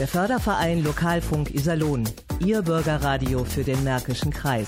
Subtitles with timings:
[0.00, 2.02] Der Förderverein Lokalfunk Iserlohn.
[2.40, 4.66] Ihr Bürgerradio für den Märkischen Kreis.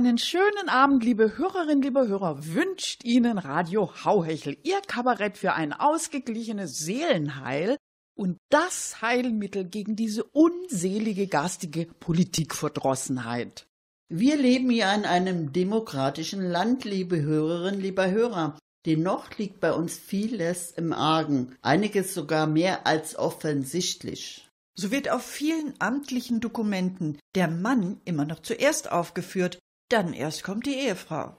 [0.00, 5.74] Einen schönen Abend, liebe Hörerinnen, liebe Hörer, wünscht Ihnen Radio Hauhechel, Ihr Kabarett für ein
[5.74, 7.76] ausgeglichenes Seelenheil
[8.16, 13.66] und das Heilmittel gegen diese unselige garstige Politikverdrossenheit.
[14.08, 18.58] Wir leben ja in einem demokratischen Land, liebe Hörerinnen, lieber Hörer.
[18.86, 24.48] Dennoch liegt bei uns vieles im Argen, einiges sogar mehr als offensichtlich.
[24.74, 29.58] So wird auf vielen amtlichen Dokumenten der Mann immer noch zuerst aufgeführt,
[29.90, 31.36] dann erst kommt die Ehefrau.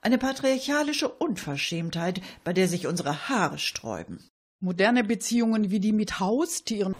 [0.00, 4.28] Eine patriarchalische Unverschämtheit, bei der sich unsere Haare sträuben.
[4.60, 6.94] Moderne Beziehungen wie die mit Haustieren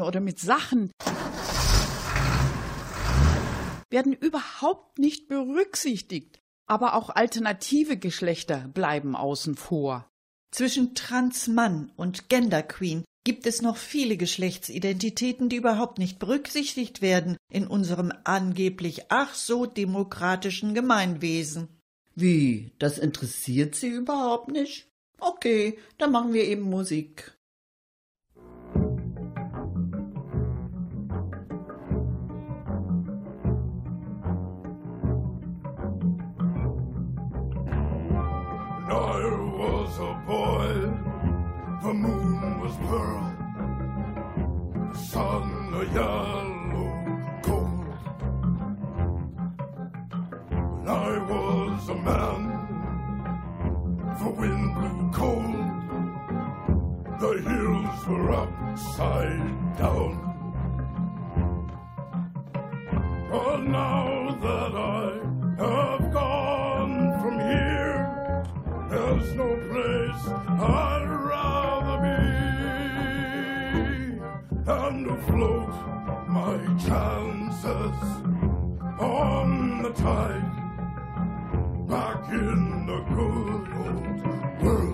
[0.00, 0.92] oder mit Sachen
[3.90, 6.40] werden überhaupt nicht berücksichtigt.
[6.66, 10.08] Aber auch alternative Geschlechter bleiben außen vor.
[10.52, 17.66] Zwischen Transmann und Genderqueen gibt es noch viele Geschlechtsidentitäten, die überhaupt nicht berücksichtigt werden in
[17.66, 21.68] unserem angeblich ach so demokratischen Gemeinwesen.
[22.14, 22.72] Wie?
[22.78, 24.88] Das interessiert Sie überhaupt nicht?
[25.20, 27.34] Okay, dann machen wir eben Musik.
[38.90, 39.20] I
[39.58, 41.07] was a boy
[41.80, 43.22] The moon was pearl,
[44.92, 46.90] the sun a yellow
[47.42, 47.94] gold.
[50.50, 52.42] When I was a man,
[54.18, 55.68] the wind blew cold,
[57.20, 60.14] the hills were upside down.
[63.30, 65.20] But now that I
[65.62, 68.44] have gone from here,
[68.90, 70.24] there's no place
[70.58, 71.07] I'd
[76.78, 77.98] chances
[79.00, 80.52] on the tide
[81.88, 84.87] back in the good old world.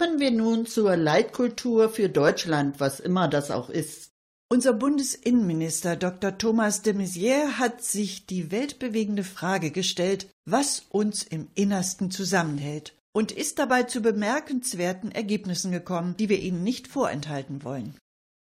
[0.00, 4.12] Kommen wir nun zur Leitkultur für Deutschland, was immer das auch ist.
[4.48, 6.38] Unser Bundesinnenminister Dr.
[6.38, 13.30] Thomas de Maizière hat sich die weltbewegende Frage gestellt, was uns im Innersten zusammenhält und
[13.30, 17.94] ist dabei zu bemerkenswerten Ergebnissen gekommen, die wir Ihnen nicht vorenthalten wollen.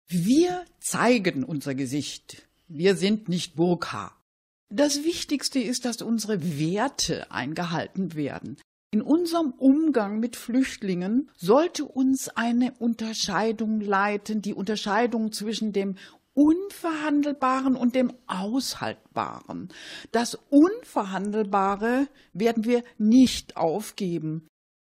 [0.07, 2.47] Wir zeigen unser Gesicht.
[2.68, 4.15] Wir sind nicht Burka.
[4.71, 8.57] Das Wichtigste ist, dass unsere Werte eingehalten werden.
[8.91, 15.95] In unserem Umgang mit Flüchtlingen sollte uns eine Unterscheidung leiten, die Unterscheidung zwischen dem
[16.33, 19.69] Unverhandelbaren und dem Aushaltbaren.
[20.12, 24.47] Das Unverhandelbare werden wir nicht aufgeben.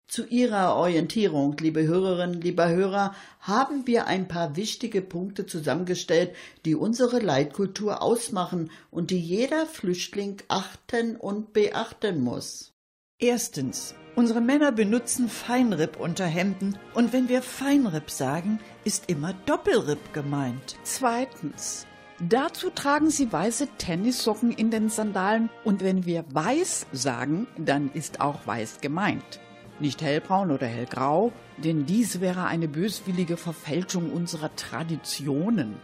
[0.07, 6.35] Zu Ihrer Orientierung, liebe Hörerinnen, lieber Hörer, haben wir ein paar wichtige Punkte zusammengestellt,
[6.65, 12.76] die unsere Leitkultur ausmachen und die jeder Flüchtling achten und beachten muss.
[13.19, 13.95] Erstens.
[14.15, 20.77] Unsere Männer benutzen Feinripp-Unterhemden und wenn wir Feinripp sagen, ist immer Doppelripp gemeint.
[20.83, 21.87] Zweitens.
[22.19, 28.21] Dazu tragen sie weiße Tennissocken in den Sandalen und wenn wir weiß sagen, dann ist
[28.21, 29.39] auch weiß gemeint.
[29.79, 35.77] Nicht hellbraun oder hellgrau, denn dies wäre eine böswillige Verfälschung unserer Traditionen.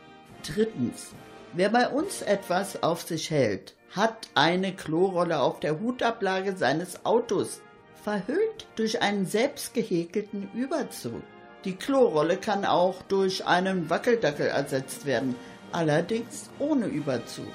[0.44, 1.16] Drittens.
[1.54, 7.62] Wer bei uns etwas auf sich hält, hat eine Klorolle auf der Hutablage seines Autos,
[8.04, 11.22] verhüllt durch einen selbst gehäkelten Überzug.
[11.64, 15.36] Die Klorolle kann auch durch einen Wackeldackel ersetzt werden,
[15.72, 17.54] allerdings ohne Überzug.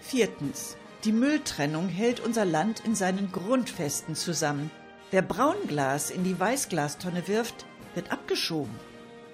[0.00, 0.76] Viertens.
[1.04, 4.70] Die Mülltrennung hält unser Land in seinen Grundfesten zusammen.
[5.10, 8.74] Wer Braunglas in die Weißglastonne wirft, wird abgeschoben.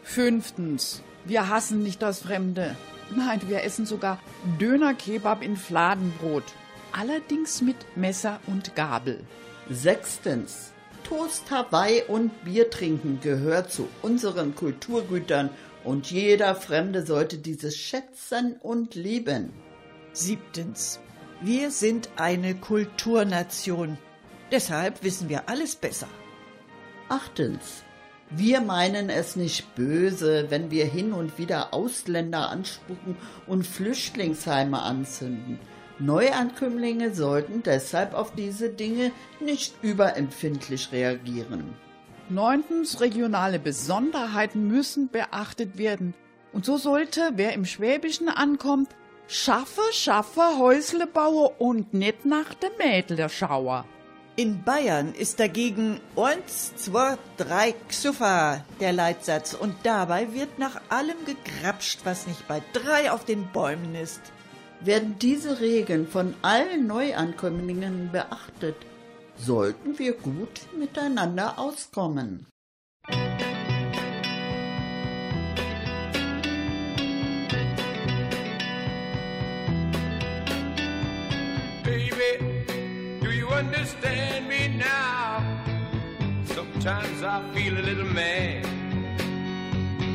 [0.03, 1.03] Fünftens.
[1.25, 2.77] Wir hassen nicht das Fremde.
[3.15, 4.19] Nein, wir essen sogar
[4.61, 6.45] Dönerkebab in Fladenbrot.
[6.93, 9.25] Allerdings mit Messer und Gabel.
[9.71, 10.73] Sechstens.
[11.05, 15.51] Toast Hawaii und Bier trinken gehört zu unseren Kulturgütern
[15.85, 19.53] und jeder Fremde sollte dieses schätzen und lieben.
[20.13, 20.99] Siebtens.
[21.41, 23.99] Wir sind eine Kulturnation.
[24.51, 26.09] Deshalb wissen wir alles besser.
[27.09, 27.85] Achtens.
[28.31, 35.61] Wir meinen es nicht böse, wenn wir hin und wieder Ausländer anspucken und Flüchtlingsheime anzünden.
[35.99, 41.75] Neuankömmlinge sollten deshalb auf diese Dinge nicht überempfindlich reagieren.
[42.29, 46.13] Neuntens, regionale Besonderheiten müssen beachtet werden.
[46.53, 48.89] Und so sollte, wer im Schwäbischen ankommt,
[49.29, 53.85] schaffe, schaffe, Häusle baue und nicht nach dem Mädel schauer.
[54.39, 61.17] In Bayern ist dagegen eins, zwei, drei Xuffa der Leitsatz und dabei wird nach allem
[61.25, 64.21] gegrapscht, was nicht bei drei auf den Bäumen ist.
[64.83, 68.77] Werden diese Regeln von allen Neuankömmlingen beachtet,
[69.39, 72.47] sollten wir gut miteinander auskommen.
[81.83, 82.56] Baby,
[83.57, 85.43] understand me now?
[86.45, 88.63] Sometimes I feel a little mad.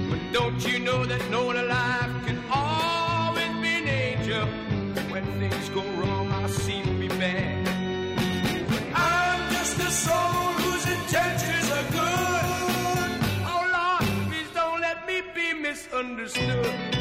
[0.09, 4.45] But don't you know that no one alive can always be an angel?
[5.11, 7.65] When things go wrong, I seem to be bad.
[8.69, 13.11] But I'm just a soul whose intentions are good.
[13.53, 17.00] Oh Lord, please don't let me be misunderstood.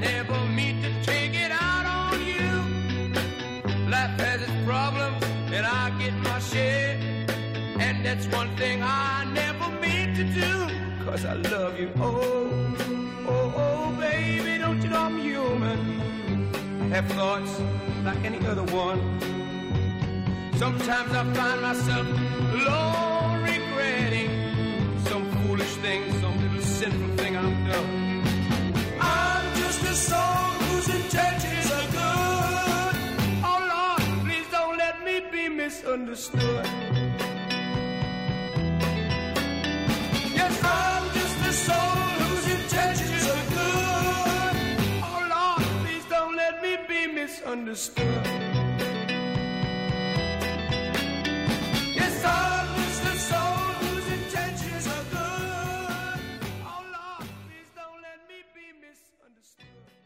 [0.00, 2.48] never mean to take it out on you.
[3.90, 5.22] Life has its problems,
[5.52, 6.98] and I get my share.
[7.78, 11.90] And that's one thing I never mean to do, cause I love you.
[11.96, 12.74] Oh,
[13.28, 15.78] oh, oh, baby, don't you know I'm human?
[16.90, 17.60] Have thoughts
[18.04, 19.00] like any other one.
[20.56, 22.06] Sometimes I find myself
[22.54, 24.30] alone regretting
[25.04, 27.15] some foolish thing, some little sinful
[35.66, 36.64] misunderstood.
[40.38, 44.56] Yes, I'm just a soul whose intentions are good.
[45.10, 48.26] Oh Lord, please don't let me be misunderstood.
[52.00, 56.20] Yes, I'm just a soul whose intentions are good.
[56.72, 60.05] Oh Lord, please don't let me be misunderstood.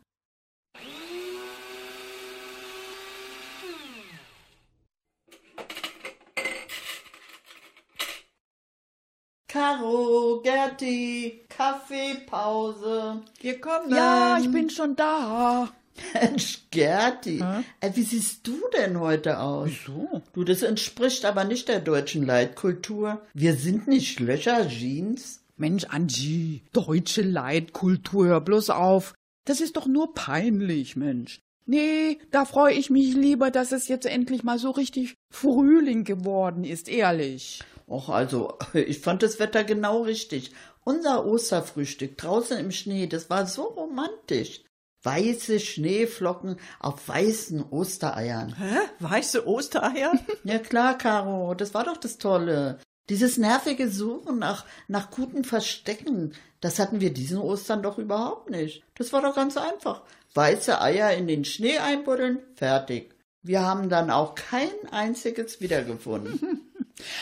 [9.51, 13.21] Caro, Gerti, Kaffeepause.
[13.41, 13.93] Wir kommen.
[13.93, 15.69] Ja, ich bin schon da.
[16.13, 17.43] Mensch, Gerti,
[17.81, 19.67] äh, wie siehst du denn heute aus?
[19.67, 20.21] Wieso?
[20.31, 23.21] Du, das entspricht aber nicht der deutschen Leitkultur.
[23.33, 25.43] Wir sind nicht Löcher Jeans.
[25.57, 29.13] Mensch, Angie, deutsche Leitkultur, hör bloß auf.
[29.43, 31.41] Das ist doch nur peinlich, Mensch.
[31.65, 36.63] Nee, da freue ich mich lieber, dass es jetzt endlich mal so richtig Frühling geworden
[36.63, 37.61] ist, ehrlich.
[37.91, 40.51] Och, also, ich fand das Wetter genau richtig.
[40.83, 44.61] Unser Osterfrühstück draußen im Schnee, das war so romantisch.
[45.03, 48.55] Weiße Schneeflocken auf weißen Ostereiern.
[48.57, 48.79] Hä?
[48.99, 50.13] Weiße Ostereier?
[50.43, 52.79] Ja klar, Caro, das war doch das Tolle.
[53.09, 58.83] Dieses nervige Suchen nach, nach guten Verstecken, das hatten wir diesen Ostern doch überhaupt nicht.
[58.95, 60.03] Das war doch ganz einfach.
[60.33, 63.15] Weiße Eier in den Schnee einbuddeln, fertig.
[63.41, 66.67] Wir haben dann auch kein einziges wiedergefunden.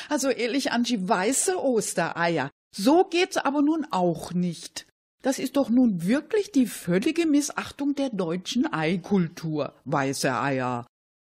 [0.09, 2.49] Also ehrlich, Angie, weiße Ostereier.
[2.75, 4.85] So geht's aber nun auch nicht.
[5.21, 10.87] Das ist doch nun wirklich die völlige Missachtung der deutschen Eikultur, weiße Eier.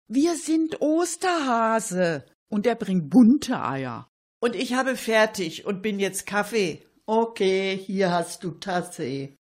[0.08, 4.08] Wir sind Osterhase und er bringt bunte Eier.
[4.40, 6.82] Und ich habe fertig und bin jetzt Kaffee.
[7.06, 9.34] Okay, hier hast du Tasse.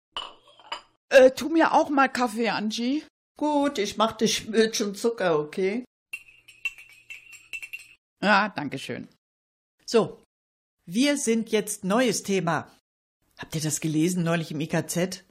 [1.09, 3.03] Äh, tu mir auch mal Kaffee, Angie.
[3.37, 5.85] Gut, ich mach dich Milch und Zucker, okay?
[8.21, 9.07] Ja, danke schön.
[9.85, 10.21] So,
[10.85, 12.71] wir sind jetzt neues Thema.
[13.37, 15.23] Habt ihr das gelesen neulich im IKZ?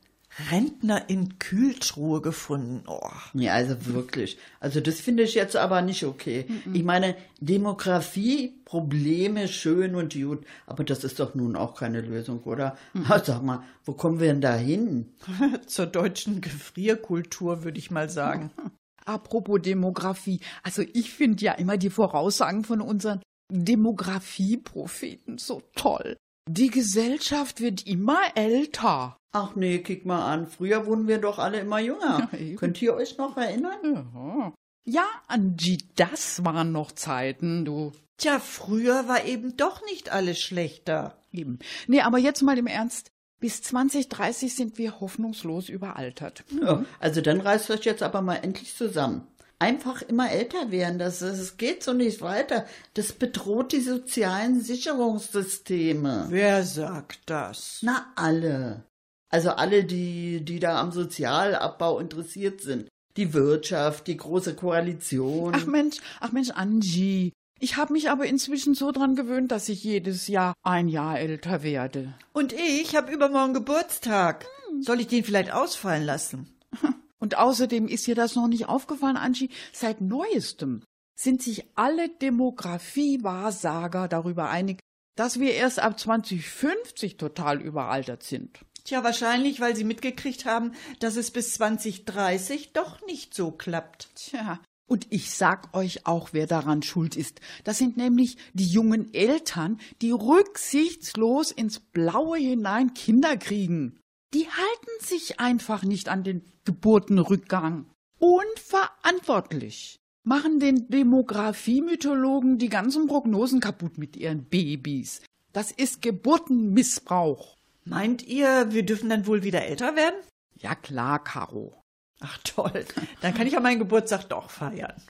[0.50, 2.84] Rentner in Kühltruhe gefunden.
[2.86, 3.10] Oh.
[3.32, 4.36] Ja, also wirklich.
[4.60, 6.44] Also das finde ich jetzt aber nicht okay.
[6.74, 12.42] Ich meine, Demografie, Probleme, schön und gut, aber das ist doch nun auch keine Lösung,
[12.42, 12.76] oder?
[13.08, 15.14] Ah, Sag mal, wo kommen wir denn da hin?
[15.66, 18.50] Zur deutschen Gefrierkultur, würde ich mal sagen.
[19.06, 20.40] Apropos Demografie.
[20.62, 26.16] Also ich finde ja immer die Voraussagen von unseren Demografiepropheten so toll.
[26.48, 29.16] Die Gesellschaft wird immer älter.
[29.32, 30.46] Ach nee, kick mal an.
[30.46, 32.28] Früher wurden wir doch alle immer jünger.
[32.32, 32.56] Ja.
[32.56, 34.10] Könnt ihr euch noch erinnern?
[34.14, 34.52] Ja.
[34.88, 37.90] Ja, Angie, das waren noch Zeiten, du.
[38.18, 41.20] Tja, früher war eben doch nicht alles schlechter.
[41.32, 41.58] Eben.
[41.88, 43.08] Nee, aber jetzt mal im Ernst.
[43.38, 46.44] Bis 2030 sind wir hoffnungslos überaltert.
[46.62, 49.26] Ja, also dann reißt euch jetzt aber mal endlich zusammen.
[49.58, 52.66] Einfach immer älter werden, das, das geht so nicht weiter.
[52.94, 56.26] Das bedroht die sozialen Sicherungssysteme.
[56.28, 57.78] Wer sagt das?
[57.82, 58.84] Na, alle.
[59.30, 62.88] Also alle, die, die da am Sozialabbau interessiert sind.
[63.16, 65.54] Die Wirtschaft, die große Koalition.
[65.56, 67.32] Ach Mensch, ach Mensch, Angie.
[67.58, 71.62] Ich habe mich aber inzwischen so dran gewöhnt, dass ich jedes Jahr ein Jahr älter
[71.62, 72.12] werde.
[72.32, 74.46] Und ich habe übermorgen Geburtstag.
[74.80, 76.54] Soll ich den vielleicht ausfallen lassen?
[77.18, 80.82] Und außerdem ist dir das noch nicht aufgefallen, Angie, seit neuestem
[81.18, 84.80] sind sich alle Demografie-Wahrsager darüber einig,
[85.16, 88.60] dass wir erst ab 2050 total überaltert sind.
[88.84, 94.14] Tja, wahrscheinlich, weil sie mitgekriegt haben, dass es bis 2030 doch nicht so klappt.
[94.14, 97.40] Tja, und ich sag euch auch, wer daran schuld ist.
[97.64, 103.98] Das sind nämlich die jungen Eltern, die rücksichtslos ins Blaue hinein Kinder kriegen.
[104.34, 107.86] Die halten sich einfach nicht an den Geburtenrückgang.
[108.18, 109.96] Unverantwortlich.
[110.24, 115.22] Machen den Demografiemythologen die ganzen Prognosen kaputt mit ihren Babys.
[115.52, 117.56] Das ist Geburtenmissbrauch.
[117.84, 120.16] Meint ihr, wir dürfen dann wohl wieder älter werden?
[120.56, 121.80] Ja klar, Caro.
[122.26, 122.84] Ach toll,
[123.20, 125.00] dann kann ich ja meinen Geburtstag doch feiern.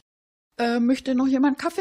[0.59, 1.81] Äh, möchte noch jemand Kaffee?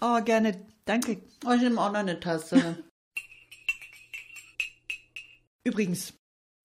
[0.00, 1.22] Oh, gerne, danke.
[1.46, 2.82] Oh, ich nehme auch noch eine Tasse.
[5.64, 6.14] Übrigens,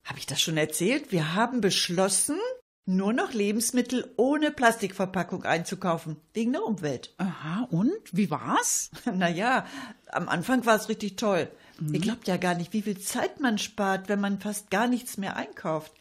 [0.04, 1.12] habe ich das schon erzählt?
[1.12, 2.40] Wir haben beschlossen,
[2.88, 7.14] nur noch Lebensmittel ohne Plastikverpackung einzukaufen, wegen der Umwelt.
[7.18, 7.92] Aha, und?
[8.12, 8.90] Wie war's?
[9.14, 9.68] Naja,
[10.08, 11.52] am Anfang war es richtig toll.
[11.80, 15.18] Ihr glaubt ja gar nicht, wie viel Zeit man spart, wenn man fast gar nichts
[15.18, 15.94] mehr einkauft.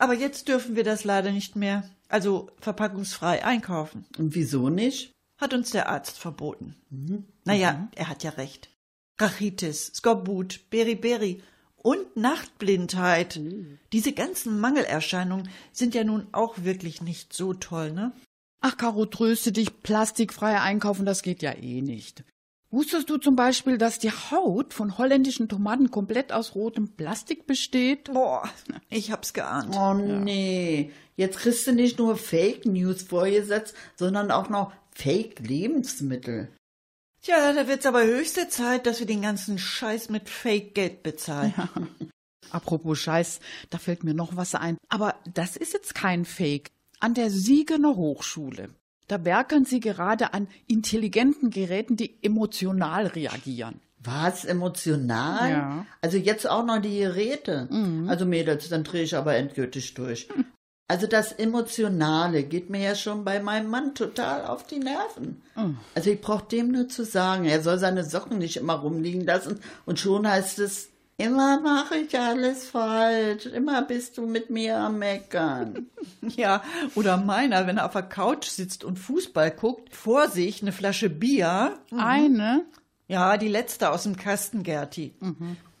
[0.00, 4.06] Aber jetzt dürfen wir das leider nicht mehr, also verpackungsfrei einkaufen.
[4.16, 5.12] Und wieso nicht?
[5.36, 6.74] Hat uns der Arzt verboten.
[7.44, 8.70] Naja, er hat ja recht.
[9.18, 11.42] Rachitis, Skorbut, Beriberi
[11.76, 13.40] und Nachtblindheit.
[13.92, 18.12] Diese ganzen Mangelerscheinungen sind ja nun auch wirklich nicht so toll, ne?
[18.62, 22.24] Ach, Caro, tröste dich, plastikfrei einkaufen, das geht ja eh nicht.
[22.72, 28.12] Wusstest du zum Beispiel, dass die Haut von holländischen Tomaten komplett aus rotem Plastik besteht?
[28.12, 28.48] Boah,
[28.88, 29.74] ich hab's geahnt.
[29.76, 36.48] Oh nee, jetzt kriegst du nicht nur Fake News vorgesetzt, sondern auch noch Fake Lebensmittel.
[37.22, 41.52] Tja, da wird's aber höchste Zeit, dass wir den ganzen Scheiß mit Fake-Geld bezahlen.
[42.50, 44.78] Apropos Scheiß, da fällt mir noch was ein.
[44.88, 46.70] Aber das ist jetzt kein Fake.
[47.00, 48.70] An der Siegener Hochschule.
[49.10, 53.80] Da werkeln sie gerade an intelligenten Geräten, die emotional reagieren.
[53.98, 54.44] Was?
[54.44, 55.50] Emotional?
[55.50, 55.86] Ja.
[56.00, 57.68] Also jetzt auch noch die Geräte.
[58.08, 60.28] Also Mädels, dann drehe ich aber endgültig durch.
[60.86, 65.40] Also das Emotionale geht mir ja schon bei meinem Mann total auf die Nerven.
[65.94, 69.60] Also ich brauche dem nur zu sagen, er soll seine Socken nicht immer rumliegen lassen
[69.86, 70.89] und schon heißt es,
[71.20, 75.86] immer mache ich alles falsch, immer bist du mit mir am Meckern.
[76.36, 76.62] Ja,
[76.94, 81.08] oder meiner, wenn er auf der Couch sitzt und Fußball guckt, vor sich eine Flasche
[81.08, 81.78] Bier.
[81.90, 82.66] Eine?
[83.08, 85.14] Ja, die letzte aus dem Kasten, Gerti.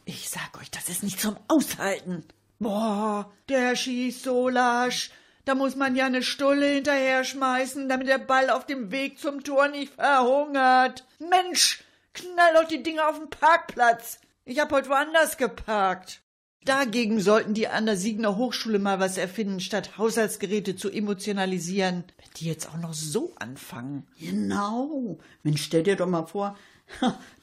[0.06, 2.24] Ich sag euch, das ist nicht zum Aushalten.
[2.58, 5.10] Boah, der schießt so lasch.
[5.44, 9.44] Da muss man ja eine Stulle hinterher schmeißen, damit der Ball auf dem Weg zum
[9.44, 11.06] Tor nicht verhungert.
[11.18, 14.20] Mensch, knall doch die Dinger auf den Parkplatz.
[14.50, 16.22] Ich hab heute woanders geparkt.
[16.64, 22.02] Dagegen sollten die an der Siegener Hochschule mal was erfinden, statt Haushaltsgeräte zu emotionalisieren.
[22.16, 24.08] Wenn die jetzt auch noch so anfangen.
[24.18, 25.18] Genau.
[25.44, 26.56] Mensch, stell dir doch mal vor,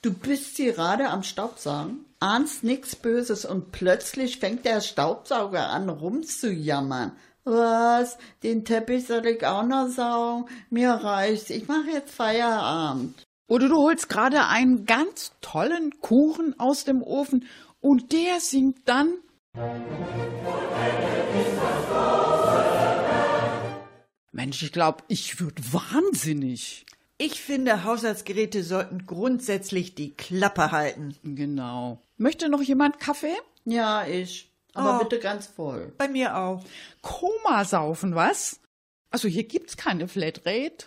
[0.02, 7.14] du bist gerade am Staubsaugen, ahnst nix Böses und plötzlich fängt der Staubsauger an rumzujammern.
[7.46, 8.18] Was?
[8.44, 10.50] Den Teppich soll ich auch noch saugen?
[10.70, 11.52] Mir reicht's.
[11.52, 13.27] Ich mache jetzt Feierabend.
[13.48, 17.46] Oder du holst gerade einen ganz tollen Kuchen aus dem Ofen
[17.80, 19.14] und der singt dann.
[24.32, 26.86] Mensch, ich glaube, ich würde wahnsinnig.
[27.18, 31.16] Ich finde, Haushaltsgeräte sollten grundsätzlich die Klappe halten.
[31.24, 32.00] Genau.
[32.18, 33.36] Möchte noch jemand Kaffee?
[33.66, 34.52] Ja, ich.
[34.74, 35.04] Aber Oh.
[35.04, 35.94] bitte ganz voll.
[35.98, 36.64] Bei mir auch.
[37.02, 38.60] Komasaufen, was?
[39.10, 40.86] Also hier gibt's keine Flatrate.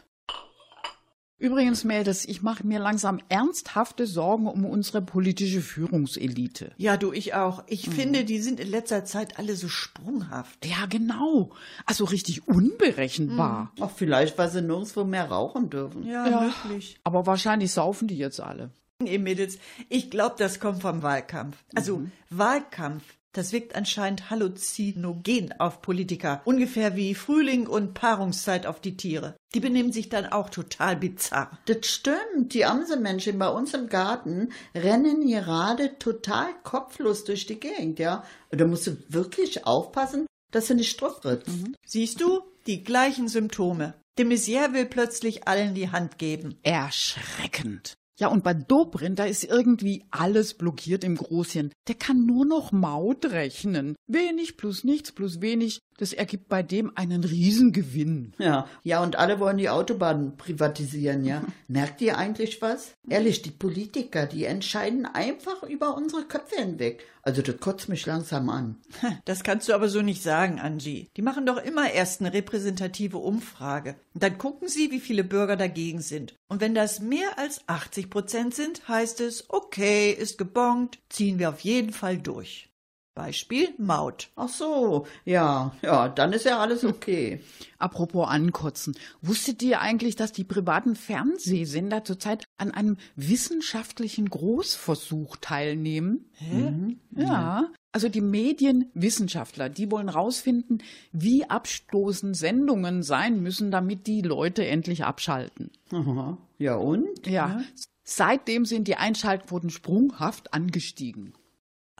[1.40, 6.72] Übrigens, Mädels, ich mache mir langsam ernsthafte Sorgen um unsere politische Führungselite.
[6.76, 7.64] Ja, du, ich auch.
[7.66, 10.64] Ich finde, die sind in letzter Zeit alle so sprunghaft.
[10.66, 11.50] Ja, genau.
[11.86, 13.72] Also richtig unberechenbar.
[13.80, 16.06] Ach, vielleicht, weil sie nirgendwo mehr rauchen dürfen.
[16.06, 16.52] Ja, Ja.
[16.64, 16.98] möglich.
[17.04, 18.70] Aber wahrscheinlich saufen die jetzt alle.
[19.02, 21.56] Ihr Mädels, ich glaube, das kommt vom Wahlkampf.
[21.74, 26.42] Also, Wahlkampf, das wirkt anscheinend halluzinogen auf Politiker.
[26.44, 29.36] Ungefähr wie Frühling und Paarungszeit auf die Tiere.
[29.54, 31.58] Die benehmen sich dann auch total bizarr.
[31.66, 32.54] Das stimmt.
[32.54, 38.24] Die Amselmännchen bei uns im Garten rennen gerade total kopflos durch die Gegend, ja.
[38.50, 41.48] Da musst du wirklich aufpassen, dass du nicht drauf trittst.
[41.86, 42.40] Siehst du?
[42.66, 43.94] Die gleichen Symptome.
[44.18, 46.58] De Maizière will plötzlich allen die Hand geben.
[46.62, 47.94] Erschreckend.
[48.20, 51.72] Ja, und bei Dobrin, da ist irgendwie alles blockiert im Großchen.
[51.88, 53.96] Der kann nur noch Maut rechnen.
[54.06, 58.34] Wenig plus nichts plus wenig, das ergibt bei dem einen Riesengewinn.
[58.38, 61.42] Ja, ja, und alle wollen die Autobahnen privatisieren, ja.
[61.68, 62.92] Merkt ihr eigentlich was?
[63.08, 67.06] Ehrlich, die Politiker, die entscheiden einfach über unsere Köpfe hinweg.
[67.22, 68.76] Also das kotzt mich langsam an.
[69.24, 71.08] Das kannst du aber so nicht sagen, Angie.
[71.16, 73.96] Die machen doch immer erst eine repräsentative Umfrage.
[74.14, 76.34] Und dann gucken sie, wie viele Bürger dagegen sind.
[76.48, 81.50] Und wenn das mehr als 80 Prozent sind, heißt es, okay, ist gebongt, ziehen wir
[81.50, 82.69] auf jeden Fall durch.
[83.14, 84.30] Beispiel Maut.
[84.36, 87.40] Ach so, ja, ja, dann ist ja alles okay.
[87.78, 88.94] Apropos ankotzen.
[89.20, 96.30] Wusstet ihr eigentlich, dass die privaten Fernsehsender zurzeit an einem wissenschaftlichen Großversuch teilnehmen?
[96.32, 96.96] Hä?
[97.16, 97.70] Ja.
[97.92, 105.04] Also die Medienwissenschaftler, die wollen rausfinden, wie abstoßend Sendungen sein müssen, damit die Leute endlich
[105.04, 105.70] abschalten.
[105.90, 106.38] Aha.
[106.58, 107.26] Ja, und?
[107.26, 107.62] Ja.
[108.04, 111.34] Seitdem sind die Einschaltquoten sprunghaft angestiegen.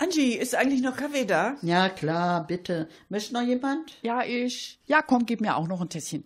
[0.00, 1.56] Angie, ist eigentlich noch Kaffee da?
[1.60, 2.88] Ja, klar, bitte.
[3.10, 3.98] Möchte noch jemand?
[4.00, 4.80] Ja, ich.
[4.86, 6.24] Ja, komm, gib mir auch noch ein Tässchen.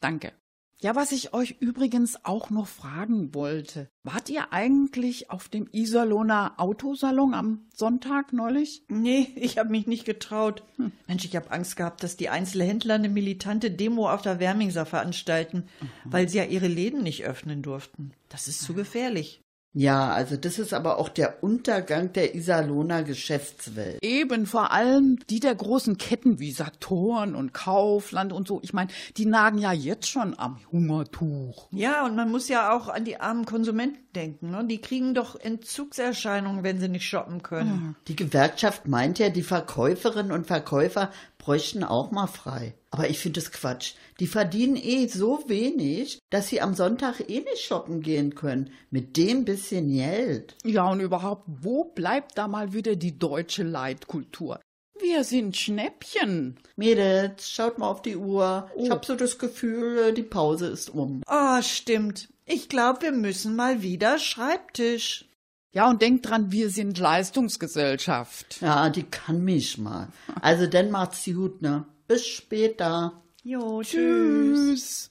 [0.00, 0.32] Danke.
[0.78, 3.88] Ja, was ich euch übrigens auch noch fragen wollte.
[4.04, 8.84] Wart ihr eigentlich auf dem Iserlohner Autosalon am Sonntag neulich?
[8.86, 10.62] Nee, ich habe mich nicht getraut.
[11.08, 15.68] Mensch, ich habe Angst gehabt, dass die Einzelhändler eine militante Demo auf der Wermingser veranstalten,
[16.04, 18.12] weil sie ja ihre Läden nicht öffnen durften.
[18.28, 19.42] Das ist zu gefährlich.
[19.78, 24.02] Ja, also das ist aber auch der Untergang der Iserlohner Geschäftswelt.
[24.02, 28.58] Eben vor allem die der großen Ketten wie Saturn und Kaufland und so.
[28.62, 31.68] Ich meine, die nagen ja jetzt schon am Hungertuch.
[31.72, 34.50] Ja, und man muss ja auch an die armen Konsumenten denken.
[34.50, 34.64] Ne?
[34.64, 37.96] Die kriegen doch Entzugserscheinungen, wenn sie nicht shoppen können.
[38.08, 42.72] Die Gewerkschaft meint ja, die Verkäuferinnen und Verkäufer bräuchten auch mal frei.
[42.96, 43.92] Aber ich finde es Quatsch.
[44.20, 48.70] Die verdienen eh so wenig, dass sie am Sonntag eh nicht shoppen gehen können.
[48.90, 50.56] Mit dem bisschen Geld.
[50.64, 54.60] Ja, und überhaupt, wo bleibt da mal wieder die deutsche Leitkultur?
[54.98, 56.56] Wir sind Schnäppchen.
[56.76, 58.70] Mädels, schaut mal auf die Uhr.
[58.78, 61.22] Ich habe so das Gefühl, äh, die Pause ist um.
[61.26, 62.30] Ah, stimmt.
[62.46, 65.26] Ich glaube, wir müssen mal wieder Schreibtisch.
[65.74, 68.62] Ja, und denkt dran, wir sind Leistungsgesellschaft.
[68.62, 70.08] Ja, die kann mich mal.
[70.40, 71.84] Also dann macht's gut, ne?
[72.08, 73.22] Bis später.
[73.42, 75.10] Jo, tschüss.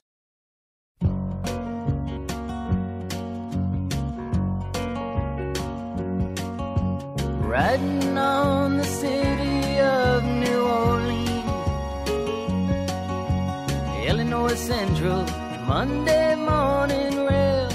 [7.46, 11.44] Riding on the city of New Orleans,
[14.06, 15.24] Illinois Central,
[15.66, 17.68] Monday morning rail.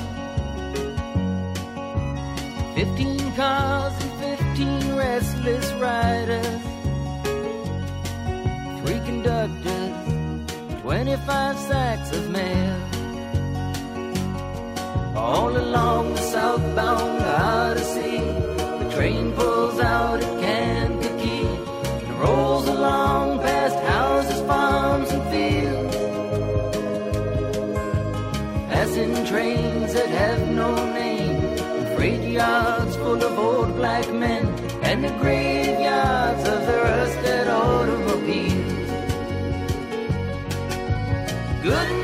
[2.75, 5.90] Fifteen cars and fifteen restless riders.
[11.25, 12.77] Five sacks of mail.
[15.15, 18.19] All along the southbound Odyssey,
[18.81, 25.95] the train pulls out at Kankakee and rolls along past houses, farms, and fields.
[28.73, 34.47] Passing trains that have no name, and freight yards full of old black men,
[34.81, 37.40] and the graveyards of the rusted.
[41.61, 42.00] Good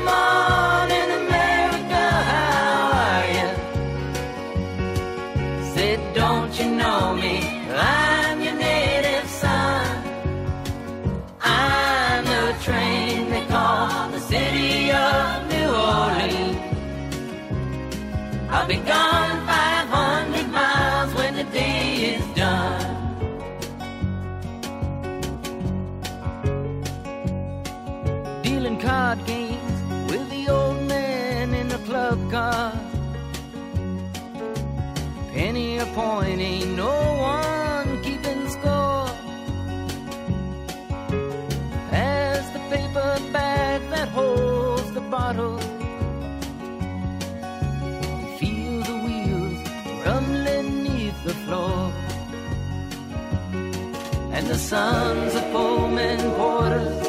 [54.68, 57.06] sons of Pullman porters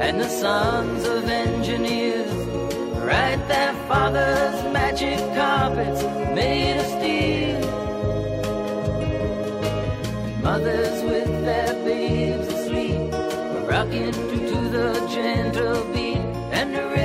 [0.00, 2.32] and the sons of engineers
[2.98, 6.02] write their father's magic carpets
[6.34, 7.60] made of steel.
[10.42, 13.12] Mothers with their babes asleep,
[13.70, 16.26] rocking to, to the gentle beat,
[16.58, 16.95] and the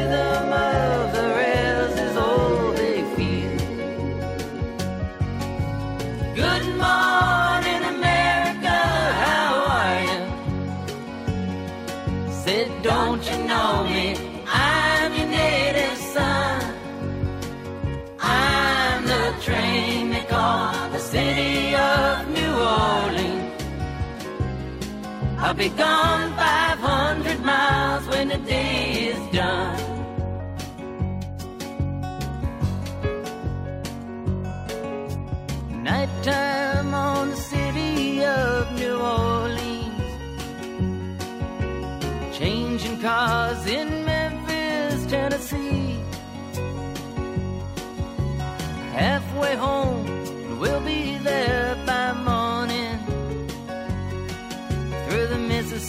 [25.61, 26.30] begun.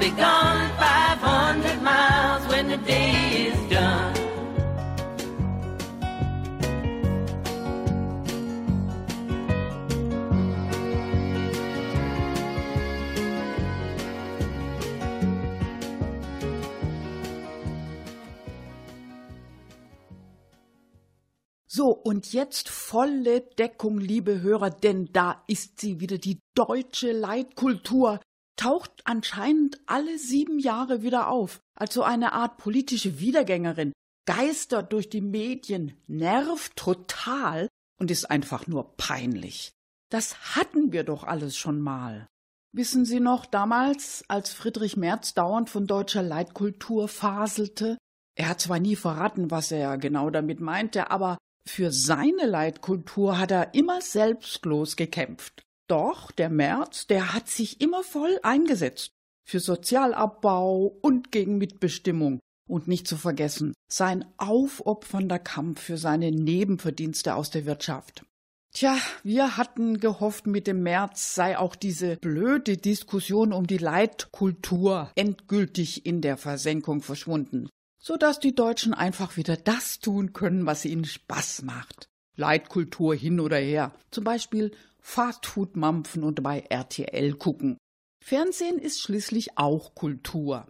[0.00, 4.14] be gone 500 miles when the day is done.
[21.66, 28.18] So, und jetzt volle Deckung, liebe Hörer, denn da ist sie wieder, die deutsche Leitkultur.
[28.56, 33.92] Taucht anscheinend alle sieben Jahre wieder auf, als so eine Art politische Wiedergängerin,
[34.26, 39.72] geistert durch die Medien, nervt total und ist einfach nur peinlich.
[40.10, 42.26] Das hatten wir doch alles schon mal.
[42.72, 47.98] Wissen Sie noch damals, als Friedrich Merz dauernd von deutscher Leitkultur faselte?
[48.36, 51.36] Er hat zwar nie verraten, was er genau damit meinte, aber
[51.66, 55.62] für seine Leitkultur hat er immer selbstlos gekämpft.
[55.90, 59.10] Doch der Merz, der hat sich immer voll eingesetzt.
[59.44, 62.38] Für Sozialabbau und gegen Mitbestimmung.
[62.68, 68.24] Und nicht zu vergessen, sein aufopfernder Kampf für seine Nebenverdienste aus der Wirtschaft.
[68.72, 75.10] Tja, wir hatten gehofft, mit dem März sei auch diese blöde Diskussion um die Leitkultur
[75.16, 80.84] endgültig in der Versenkung verschwunden, so dass die Deutschen einfach wieder das tun können, was
[80.84, 82.06] ihnen Spaß macht.
[82.36, 83.92] Leitkultur hin oder her.
[84.12, 84.70] Zum Beispiel
[85.00, 87.78] Fastfood mampfen und bei RTL gucken.
[88.22, 90.66] Fernsehen ist schließlich auch Kultur.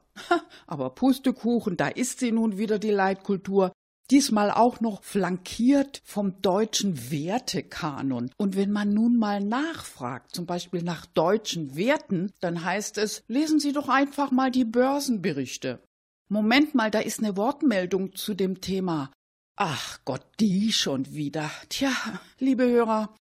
[0.66, 3.72] Aber Pustekuchen, da ist sie nun wieder die Leitkultur,
[4.10, 8.30] diesmal auch noch flankiert vom deutschen Wertekanon.
[8.36, 13.60] Und wenn man nun mal nachfragt, zum Beispiel nach deutschen Werten, dann heißt es, lesen
[13.60, 15.82] Sie doch einfach mal die Börsenberichte.
[16.28, 19.10] Moment mal, da ist eine Wortmeldung zu dem Thema.
[19.56, 21.50] Ach Gott, die schon wieder.
[21.68, 21.92] Tja,
[22.38, 23.14] liebe Hörer,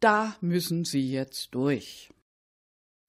[0.00, 2.10] da müssen Sie jetzt durch.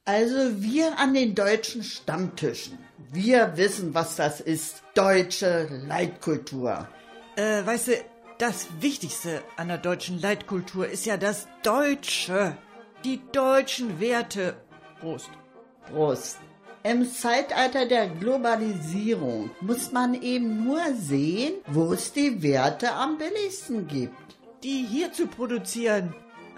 [0.05, 2.77] Also wir an den deutschen Stammtischen,
[3.11, 4.83] wir wissen, was das ist.
[4.95, 6.87] Deutsche Leitkultur.
[7.35, 7.91] Äh, weißt du,
[8.37, 12.57] das Wichtigste an der deutschen Leitkultur ist ja das Deutsche.
[13.03, 14.55] Die deutschen Werte.
[14.99, 15.29] Prost.
[15.89, 16.37] Prost.
[16.83, 23.87] Im Zeitalter der Globalisierung muss man eben nur sehen, wo es die Werte am billigsten
[23.87, 24.37] gibt.
[24.63, 26.15] Die hier zu produzieren,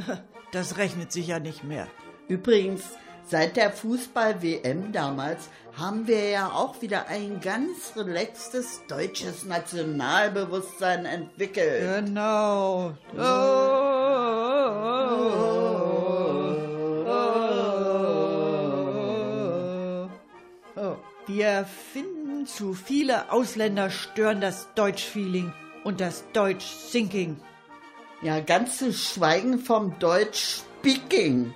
[0.52, 1.88] das rechnet sich ja nicht mehr.
[2.28, 2.84] Übrigens,
[3.26, 12.06] seit der Fußball-WM damals haben wir ja auch wieder ein ganz relaxtes deutsches Nationalbewusstsein entwickelt.
[12.06, 12.94] Genau.
[21.28, 27.38] Wir finden zu viele Ausländer stören das Deutsch-Feeling und das Deutsch-Thinking.
[28.22, 31.54] Ja, ganz zu schweigen vom Deutsch-Speaking.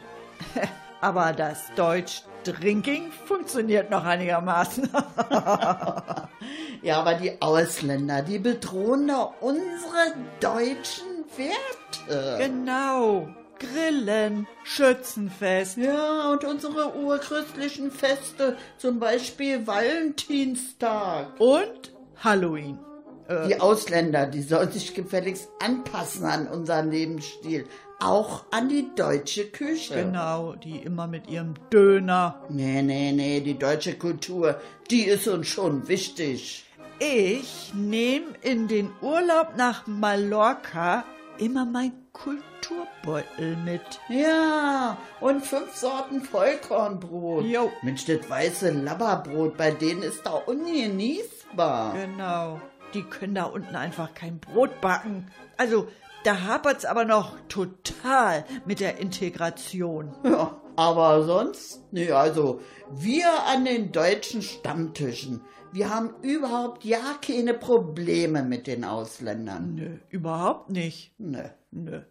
[1.02, 4.90] Aber das Deutsch-Drinking funktioniert noch einigermaßen.
[6.82, 12.38] ja, aber die Ausländer, die bedrohen doch unsere deutschen Werte.
[12.38, 13.28] Genau.
[13.60, 15.76] Grillen, Schützenfest.
[15.76, 21.38] Ja, und unsere urchristlichen Feste, zum Beispiel Valentinstag.
[21.40, 21.92] Und
[22.24, 22.80] Halloween.
[23.28, 27.66] Äh, die Ausländer, die sollen sich gefälligst anpassen an unseren Lebensstil.
[28.00, 29.96] Auch an die deutsche Küche.
[29.96, 32.44] Genau, die immer mit ihrem Döner.
[32.50, 34.60] Nee, nee, nee, die deutsche Kultur,
[34.92, 36.66] die ist uns schon wichtig.
[37.00, 41.06] Ich nehme in den Urlaub nach Mallorca
[41.38, 43.82] immer mein Kulturbeutel mit.
[44.08, 47.46] Ja, und fünf Sorten Vollkornbrot.
[47.46, 47.72] Jo.
[47.82, 51.94] Mensch, das weiße Labberbrot, bei denen ist da ungenießbar.
[51.94, 52.62] Genau.
[52.94, 55.28] Die können da unten einfach kein Brot backen.
[55.58, 55.88] Also,
[56.24, 60.14] da hapert's aber noch total mit der Integration.
[60.24, 67.54] Ja, aber sonst, nee, also wir an den deutschen Stammtischen, wir haben überhaupt ja keine
[67.54, 69.76] Probleme mit den Ausländern.
[69.76, 71.14] Nö, überhaupt nicht.
[71.18, 71.50] Nö.
[71.72, 72.02] Nö.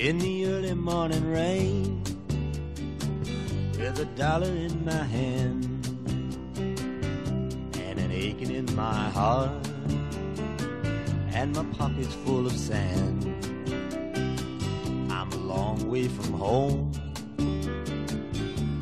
[0.00, 2.04] In the early morning rain,
[3.72, 5.64] with a dollar in my hand
[7.74, 9.50] and an aching in my heart,
[11.32, 13.24] and my pockets full of sand.
[15.10, 16.92] I'm a long way from home,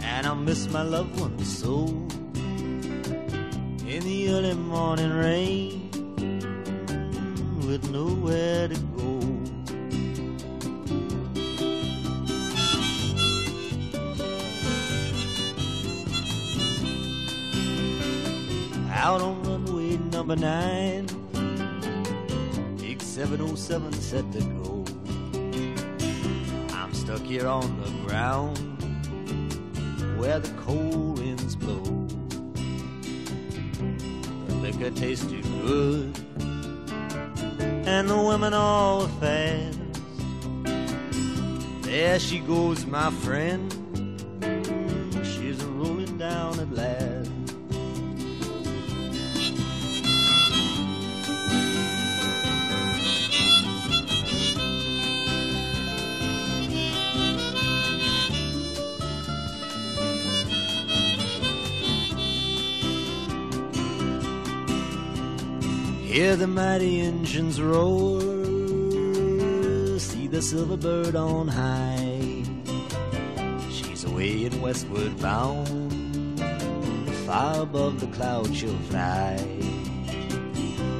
[0.02, 1.86] and I miss my loved ones so.
[3.88, 5.90] In the early morning rain,
[7.66, 8.85] with nowhere to
[19.06, 21.06] out on runway number nine.
[22.76, 24.84] Big 707 set to go.
[26.74, 28.58] I'm stuck here on the ground
[30.18, 31.84] where the cold winds blow.
[34.48, 36.18] The liquor tasted good,
[37.86, 39.78] and the women all fast.
[41.82, 43.75] There she goes, my friend.
[66.16, 68.22] Hear the mighty engines roar,
[69.98, 72.42] see the silver bird on high.
[73.70, 76.40] She's away and westward bound,
[77.26, 79.36] far above the clouds she'll fly.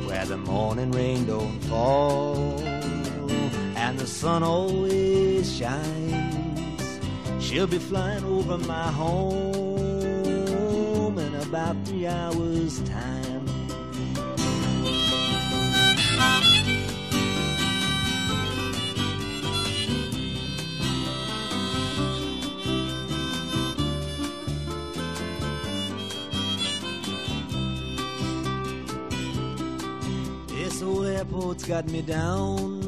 [0.05, 2.61] Where the morning rain don't fall
[3.75, 7.01] and the sun always shines.
[7.41, 9.99] She'll be flying over my home
[11.19, 13.16] in about three hours' time.
[31.47, 32.81] Airport's got me down.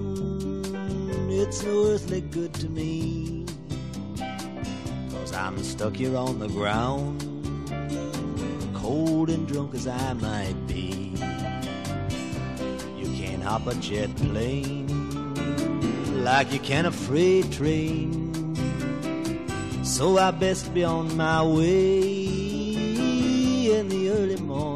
[1.31, 3.47] It's no earthly good to me.
[5.13, 7.23] Cause I'm stuck here on the ground.
[8.75, 11.15] Cold and drunk as I might be.
[12.97, 14.89] You can't hop a jet plane
[16.25, 18.57] like you can a freight train.
[19.85, 22.27] So I best be on my way
[23.71, 24.68] in the early morning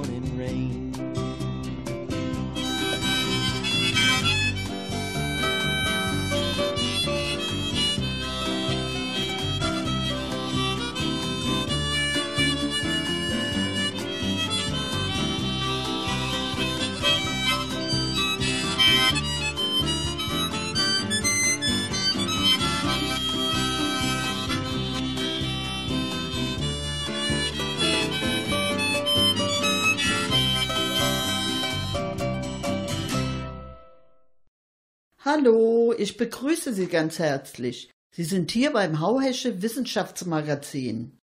[35.34, 37.90] Hallo, ich begrüße Sie ganz herzlich.
[38.14, 41.18] Sie sind hier beim Hauhesche Wissenschaftsmagazin.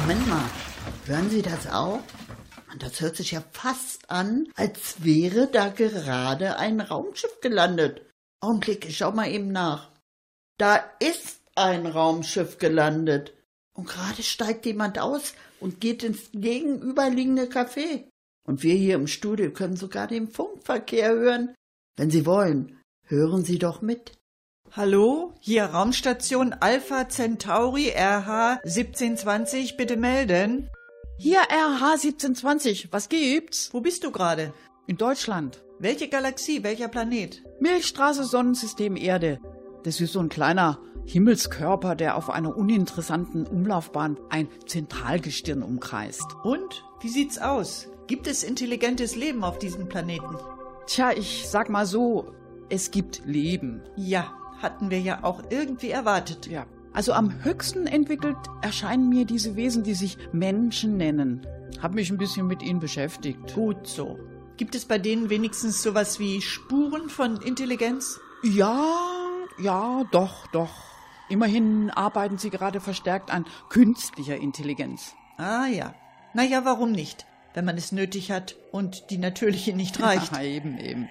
[0.00, 0.50] Moment mal,
[1.06, 2.00] hören Sie das auch?
[2.78, 8.02] Das hört sich ja fast an, als wäre da gerade ein Raumschiff gelandet.
[8.40, 9.90] Augenblick, ich schau mal eben nach.
[10.58, 13.32] Da ist ein Raumschiff gelandet.
[13.72, 18.10] Und gerade steigt jemand aus und geht ins gegenüberliegende Café.
[18.46, 21.54] Und wir hier im Studio können sogar den Funkverkehr hören.
[21.96, 24.12] Wenn Sie wollen, hören Sie doch mit.
[24.72, 30.68] Hallo, hier Raumstation Alpha Centauri RH 1720, bitte melden.
[31.18, 33.72] Hier RH 1720, was gibt's?
[33.72, 34.52] Wo bist du gerade?
[34.86, 35.64] In Deutschland.
[35.78, 37.42] Welche Galaxie, welcher Planet?
[37.60, 39.40] Milchstraße, Sonnensystem Erde.
[39.82, 46.26] Das ist so ein kleiner Himmelskörper, der auf einer uninteressanten Umlaufbahn ein Zentralgestirn umkreist.
[46.44, 47.88] Und wie sieht's aus?
[48.06, 50.36] Gibt es intelligentes Leben auf diesem Planeten?
[50.86, 52.32] Tja, ich sag mal so,
[52.68, 53.82] es gibt Leben.
[53.96, 56.46] Ja, hatten wir ja auch irgendwie erwartet.
[56.46, 56.66] Ja.
[56.92, 61.46] Also am höchsten entwickelt erscheinen mir diese Wesen, die sich Menschen nennen.
[61.82, 63.54] Hab mich ein bisschen mit ihnen beschäftigt.
[63.54, 64.18] Gut so.
[64.56, 68.20] Gibt es bei denen wenigstens sowas wie Spuren von Intelligenz?
[68.42, 68.94] Ja,
[69.58, 70.70] ja, doch, doch.
[71.28, 75.14] Immerhin arbeiten sie gerade verstärkt an künstlicher Intelligenz.
[75.36, 75.94] Ah ja.
[76.34, 77.26] Naja, warum nicht?
[77.56, 80.30] Wenn man es nötig hat und die natürliche nicht reicht.
[80.30, 81.08] Ja, eben, eben.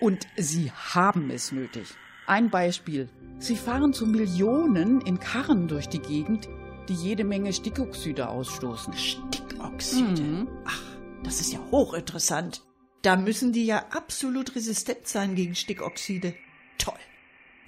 [0.00, 1.88] Und sie haben es nötig.
[2.26, 3.10] Ein Beispiel.
[3.38, 6.48] Sie fahren zu Millionen in Karren durch die Gegend,
[6.88, 8.94] die jede Menge Stickoxide ausstoßen.
[8.94, 10.22] Stickoxide.
[10.22, 10.48] Mhm.
[10.64, 10.82] Ach,
[11.22, 12.62] das ist ja hochinteressant.
[13.02, 16.34] Da müssen die ja absolut resistent sein gegen Stickoxide.
[16.78, 16.94] Toll.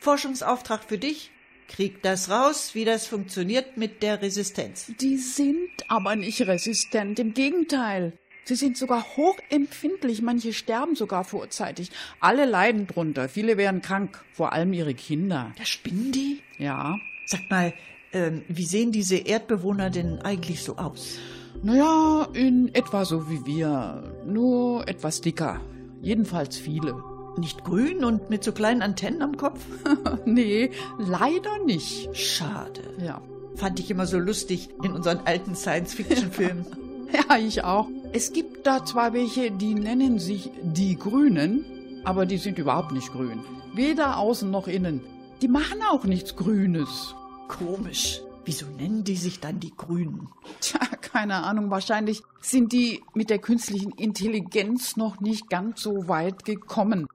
[0.01, 1.33] Forschungsauftrag für dich.
[1.69, 4.91] Krieg das raus, wie das funktioniert mit der Resistenz.
[5.01, 8.13] Die sind aber nicht resistent, im Gegenteil.
[8.45, 11.91] Sie sind sogar hochempfindlich, manche sterben sogar vorzeitig.
[12.21, 15.53] Alle leiden drunter, viele werden krank, vor allem ihre Kinder.
[15.59, 16.41] Da spinnen die?
[16.57, 16.97] Ja.
[17.27, 17.75] Sag mal,
[18.13, 21.19] ähm, wie sehen diese Erdbewohner denn eigentlich so aus?
[21.63, 25.61] Naja, in etwa so wie wir, nur etwas dicker.
[26.01, 27.16] Jedenfalls viele.
[27.37, 29.61] Nicht grün und mit so kleinen Antennen am Kopf?
[30.25, 32.17] nee, leider nicht.
[32.17, 32.83] Schade.
[32.99, 33.21] Ja.
[33.57, 36.67] Fand ich immer so lustig in unseren alten Science-Fiction-Filmen.
[37.13, 37.87] Ja, ich auch.
[38.13, 41.65] Es gibt da zwar welche, die nennen sich die Grünen,
[42.05, 43.45] aber die sind überhaupt nicht grün.
[43.75, 45.01] Weder außen noch innen.
[45.41, 47.15] Die machen auch nichts Grünes.
[47.47, 48.23] Komisch.
[48.45, 50.29] Wieso nennen die sich dann die Grünen?
[50.61, 51.71] Tja, keine Ahnung.
[51.71, 57.07] Wahrscheinlich sind die mit der künstlichen Intelligenz noch nicht ganz so weit gekommen.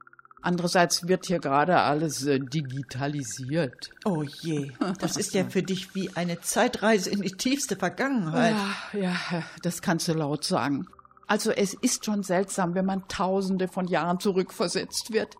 [0.41, 3.91] Andererseits wird hier gerade alles äh, digitalisiert.
[4.05, 8.55] Oh je, das ist ja für dich wie eine Zeitreise in die tiefste Vergangenheit.
[8.93, 10.87] Ja, ja, das kannst du laut sagen.
[11.27, 15.35] Also es ist schon seltsam, wenn man tausende von Jahren zurückversetzt wird.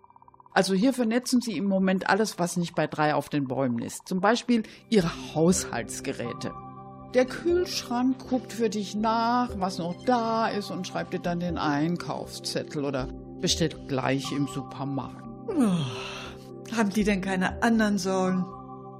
[0.54, 4.06] Also hier vernetzen sie im Moment alles, was nicht bei drei auf den Bäumen ist.
[4.06, 6.52] Zum Beispiel ihre Haushaltsgeräte.
[7.14, 11.58] Der Kühlschrank guckt für dich nach, was noch da ist und schreibt dir dann den
[11.58, 13.08] Einkaufszettel oder
[13.42, 15.22] bestellt gleich im Supermarkt.
[15.48, 18.46] Oh, haben die denn keine anderen Sorgen?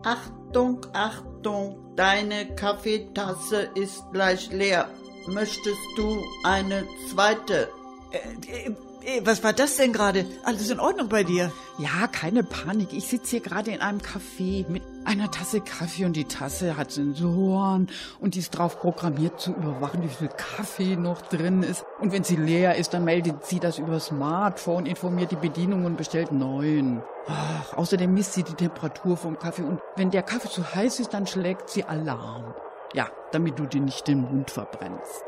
[0.04, 4.90] Achtung, Achtung, deine Kaffeetasse ist gleich leer.
[5.28, 7.68] möchtest du eine zweite?
[8.10, 8.74] Äh, äh,
[9.18, 10.26] äh, was war das denn gerade?
[10.44, 11.52] Alles in Ordnung bei dir?
[11.78, 12.92] Ja, keine Panik.
[12.92, 16.90] Ich sitze hier gerade in einem Café mit einer Tasse Kaffee und die Tasse hat
[16.90, 17.88] Sensoren
[18.20, 21.84] und die ist drauf programmiert zu überwachen, wie viel Kaffee noch drin ist.
[22.00, 25.96] Und wenn sie leer ist, dann meldet sie das über Smartphone, informiert die Bedienung und
[25.96, 27.02] bestellt neuen.
[27.26, 31.14] Ach, außerdem misst sie die Temperatur vom Kaffee und wenn der Kaffee zu heiß ist,
[31.14, 32.54] dann schlägt sie Alarm.
[32.94, 35.24] Ja, damit du dir nicht den Mund verbrennst.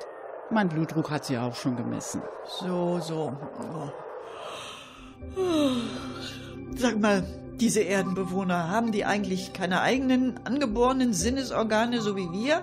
[0.51, 2.23] Mein Blutdruck hat sie auch schon gemessen.
[2.61, 3.33] So, so.
[6.77, 7.25] Sag mal,
[7.61, 12.63] diese Erdenbewohner, haben die eigentlich keine eigenen angeborenen Sinnesorgane, so wie wir?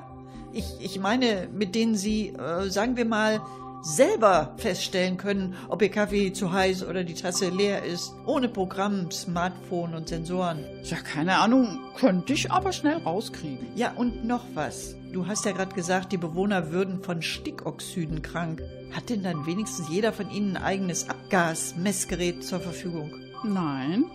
[0.53, 3.41] Ich, ich meine, mit denen sie, äh, sagen wir mal,
[3.81, 9.09] selber feststellen können, ob ihr Kaffee zu heiß oder die Tasse leer ist, ohne Programm,
[9.11, 10.63] Smartphone und Sensoren.
[10.83, 13.67] Ja, keine Ahnung, könnte ich aber schnell rauskriegen.
[13.75, 14.95] Ja, und noch was.
[15.11, 18.61] Du hast ja gerade gesagt, die Bewohner würden von Stickoxiden krank.
[18.91, 23.11] Hat denn dann wenigstens jeder von ihnen ein eigenes Abgasmessgerät zur Verfügung?
[23.43, 24.05] Nein.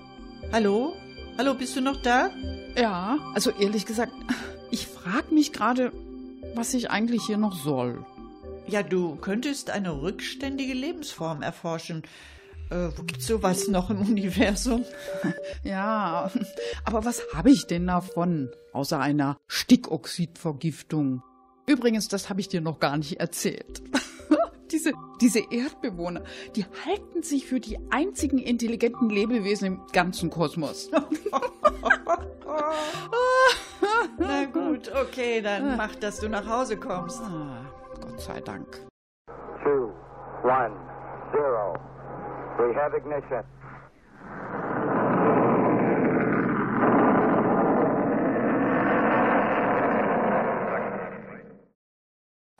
[0.52, 0.94] Hallo?
[1.38, 2.30] Hallo, bist du noch da?
[2.76, 4.12] Ja, also ehrlich gesagt,
[4.70, 5.92] ich frage mich gerade,
[6.54, 8.04] was ich eigentlich hier noch soll.
[8.66, 12.02] Ja, du könntest eine rückständige Lebensform erforschen.
[12.70, 14.84] Äh, wo gibt's sowas noch im Universum?
[15.62, 16.30] Ja,
[16.84, 21.22] aber was habe ich denn davon, außer einer Stickoxidvergiftung?
[21.66, 23.82] Übrigens, das habe ich dir noch gar nicht erzählt.
[24.70, 26.22] Diese, diese Erdbewohner,
[26.54, 30.90] die halten sich für die einzigen intelligenten Lebewesen im ganzen Kosmos.
[34.18, 37.20] Na gut, okay, dann mach, dass du nach Hause kommst.
[37.22, 37.66] Ah,
[38.00, 38.86] Gott sei Dank.
[39.66, 39.92] two,
[40.44, 40.72] one,
[41.32, 41.74] zero.
[42.58, 43.44] We have ignition.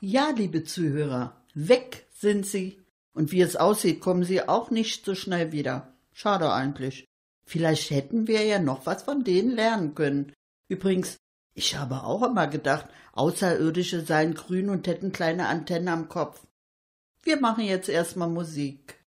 [0.01, 2.79] Ja, liebe Zuhörer, weg sind sie.
[3.13, 5.93] Und wie es aussieht, kommen sie auch nicht so schnell wieder.
[6.13, 7.05] Schade eigentlich.
[7.45, 10.33] Vielleicht hätten wir ja noch was von denen lernen können.
[10.67, 11.17] Übrigens,
[11.55, 16.45] ich habe auch immer gedacht, Außerirdische seien grün und hätten kleine Antennen am Kopf.
[17.23, 19.03] Wir machen jetzt erstmal Musik.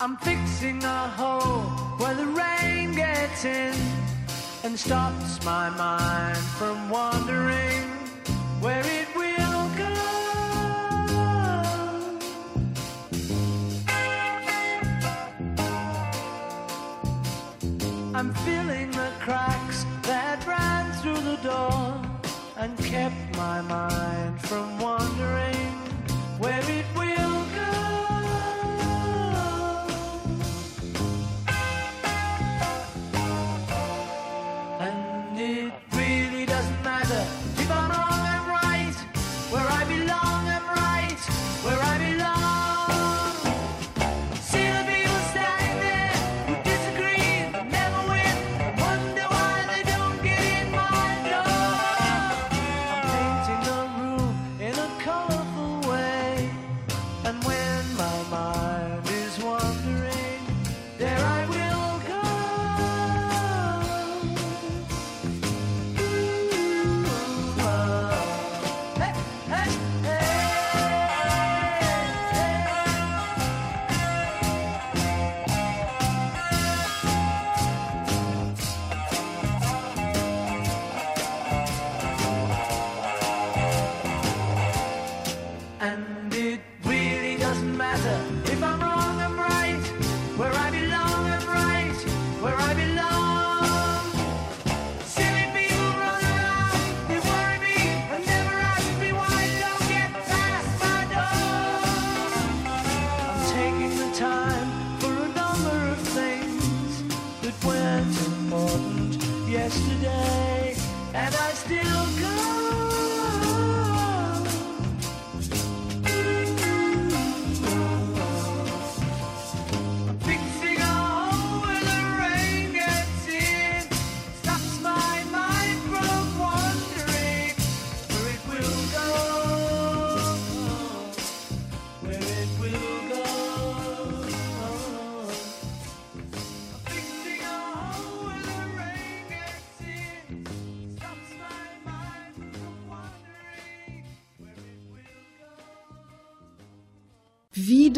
[0.00, 4.17] I'm fixing a hole where the rain gets in
[4.64, 7.84] and stops my mind from wandering
[8.60, 9.94] where it will go.
[18.14, 22.02] I'm filling the cracks that ran through the door
[22.56, 25.72] and kept my mind from wandering
[26.38, 27.27] where it will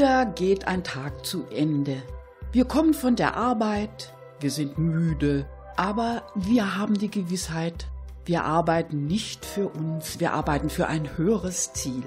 [0.01, 2.03] Wieder geht ein Tag zu Ende.
[2.53, 5.45] Wir kommen von der Arbeit, wir sind müde,
[5.77, 7.87] Aber wir haben die Gewissheit,
[8.25, 12.03] wir arbeiten nicht für uns, wir arbeiten für ein höheres Ziel.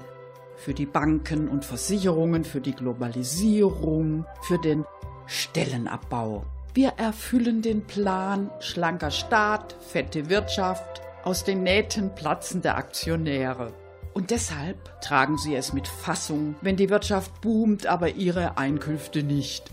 [0.56, 4.84] Für die Banken und Versicherungen, für die Globalisierung, für den
[5.26, 6.42] Stellenabbau.
[6.74, 13.72] Wir erfüllen den Plan schlanker Staat, fette Wirtschaft, aus den Nähten platzende Aktionäre.
[14.14, 19.70] Und deshalb tragen sie es mit Fassung, wenn die Wirtschaft boomt, aber ihre Einkünfte nicht.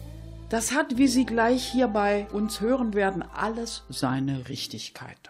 [0.50, 5.30] Das hat, wie Sie gleich hier bei uns hören werden, alles seine Richtigkeit.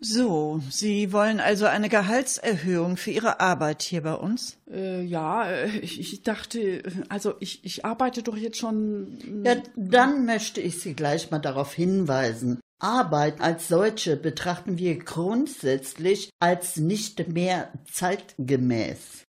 [0.00, 4.56] So, Sie wollen also eine Gehaltserhöhung für Ihre Arbeit hier bei uns?
[4.68, 9.44] Äh, ja, äh, ich, ich dachte, also ich, ich arbeite doch jetzt schon.
[9.44, 12.58] Ja, dann möchte ich Sie gleich mal darauf hinweisen.
[12.78, 19.24] Arbeit als solche betrachten wir grundsätzlich als nicht mehr zeitgemäß.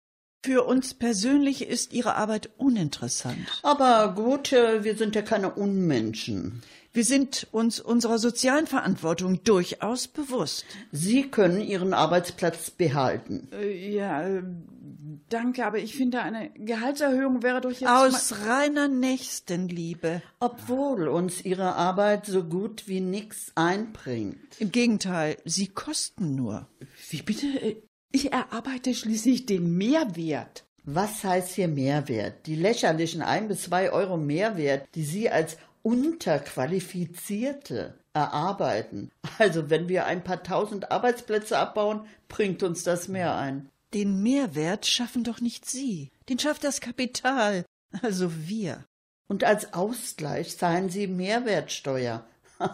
[0.44, 3.60] Für uns persönlich ist Ihre Arbeit uninteressant.
[3.62, 6.64] Aber gut, äh, wir sind ja keine Unmenschen.
[6.94, 10.66] Wir sind uns unserer sozialen Verantwortung durchaus bewusst.
[10.92, 13.48] Sie können Ihren Arbeitsplatz behalten.
[13.54, 14.44] Äh, ja, äh,
[15.30, 17.88] danke, aber ich finde, eine Gehaltserhöhung wäre doch jetzt.
[17.88, 20.22] Aus reiner Nächstenliebe.
[20.42, 24.60] Obwohl uns Ihre Arbeit so gut wie nichts einbringt.
[24.60, 26.68] Im Gegenteil, sie kosten nur.
[27.10, 27.48] Wie bitte?
[27.48, 27.82] Äh,
[28.12, 30.66] Ich erarbeite schließlich den Mehrwert.
[30.84, 32.46] Was heißt hier Mehrwert?
[32.48, 39.12] Die lächerlichen ein bis zwei Euro Mehrwert, die Sie als Unterqualifizierte erarbeiten.
[39.38, 43.70] Also wenn wir ein paar tausend Arbeitsplätze abbauen, bringt uns das mehr ein.
[43.94, 46.12] Den Mehrwert schaffen doch nicht Sie.
[46.30, 47.66] Den schafft das Kapital,
[48.02, 48.86] also wir.
[49.28, 52.26] Und als Ausgleich zahlen Sie Mehrwertsteuer.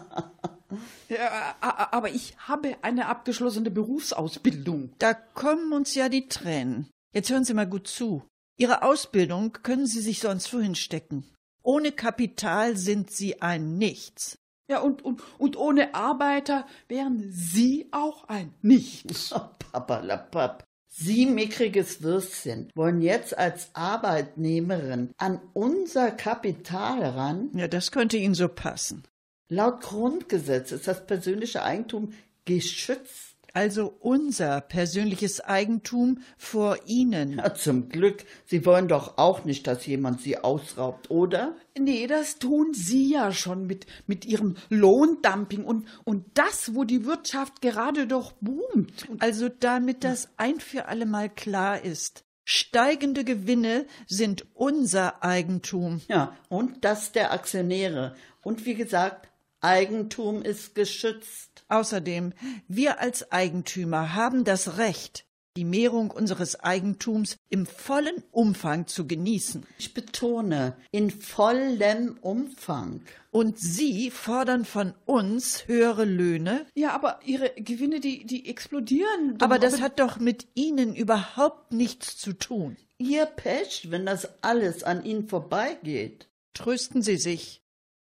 [1.08, 4.92] Ja, aber ich habe eine abgeschlossene Berufsausbildung.
[4.98, 6.90] Da kommen uns ja die Tränen.
[7.14, 8.22] Jetzt hören Sie mal gut zu.
[8.58, 11.24] Ihre Ausbildung können Sie sich sonst wohin stecken.
[11.68, 14.38] Ohne Kapital sind Sie ein Nichts.
[14.70, 19.34] Ja, und, und, und ohne Arbeiter wären Sie auch ein Nichts.
[19.72, 20.64] Papalapap.
[20.86, 27.50] Sie, mickriges Würstchen, wollen jetzt als Arbeitnehmerin an unser Kapital ran?
[27.52, 29.02] Ja, das könnte Ihnen so passen.
[29.50, 32.14] Laut Grundgesetz ist das persönliche Eigentum
[32.46, 33.27] geschützt.
[33.54, 37.38] Also unser persönliches Eigentum vor Ihnen.
[37.38, 38.24] Ja, zum Glück.
[38.44, 41.56] Sie wollen doch auch nicht, dass jemand Sie ausraubt, oder?
[41.78, 47.04] Nee, das tun Sie ja schon mit, mit Ihrem Lohndumping und, und das, wo die
[47.04, 48.92] Wirtschaft gerade doch boomt.
[49.18, 52.24] Also damit das ein für allemal klar ist.
[52.44, 56.00] Steigende Gewinne sind unser Eigentum.
[56.08, 58.14] Ja, und das der Aktionäre.
[58.42, 59.28] Und wie gesagt,
[59.60, 61.64] Eigentum ist geschützt.
[61.68, 62.32] Außerdem,
[62.68, 69.66] wir als Eigentümer haben das Recht, die Mehrung unseres Eigentums im vollen Umfang zu genießen.
[69.78, 73.02] Ich betone, in vollem Umfang.
[73.32, 76.64] Und Sie fordern von uns höhere Löhne?
[76.74, 79.38] Ja, aber Ihre Gewinne, die, die explodieren.
[79.38, 79.44] doch.
[79.44, 82.76] Aber das hat doch mit Ihnen überhaupt nichts zu tun.
[82.98, 86.28] Ihr Pech, wenn das alles an Ihnen vorbeigeht.
[86.54, 87.62] Trösten Sie sich.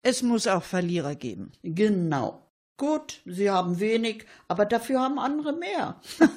[0.08, 1.50] Es muss auch Verlierer geben.
[1.64, 2.40] Genau.
[2.76, 6.00] Gut, Sie haben wenig, aber dafür haben andere mehr.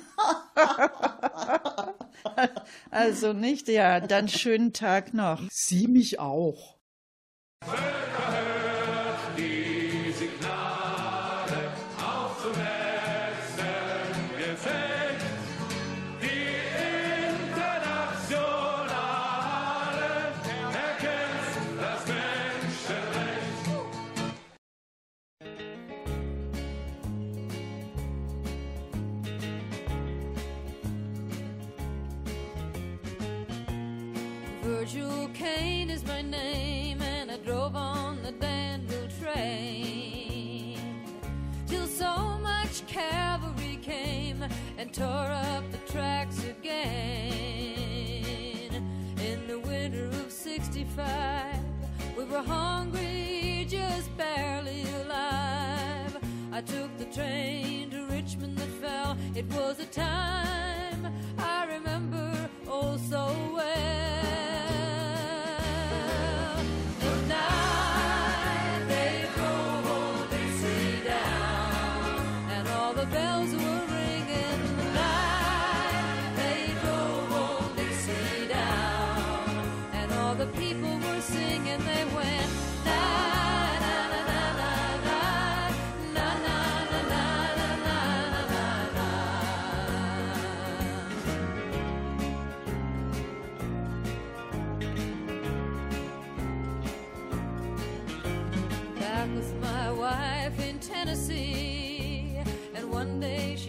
[2.91, 3.67] Also nicht?
[3.69, 5.41] Ja, dann schönen Tag noch.
[5.51, 6.77] Sie mich auch.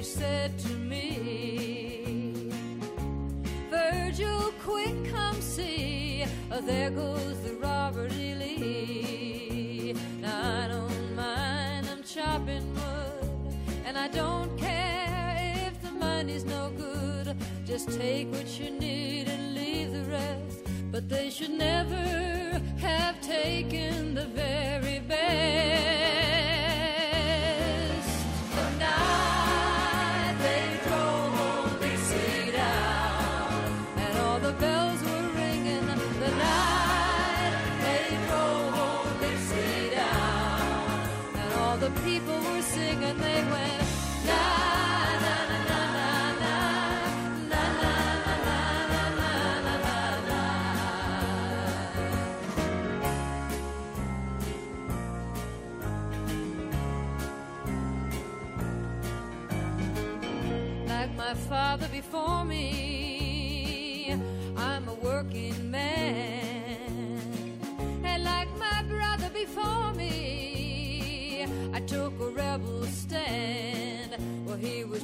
[0.00, 2.48] She said to me,
[3.68, 6.24] Virgil, quick, come see.
[6.50, 8.34] Oh, there goes the Robert E.
[8.34, 9.94] Lee.
[10.22, 16.72] Now I don't mind them chopping wood, and I don't care if the money's no
[16.78, 17.36] good.
[17.66, 20.64] Just take what you need and leave the rest.
[20.90, 25.99] But they should never have taken the very best.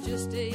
[0.06, 0.54] just a